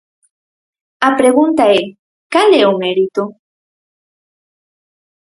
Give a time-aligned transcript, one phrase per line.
[1.07, 1.81] A pregunta é:
[2.33, 3.23] ¿cal é o mérito?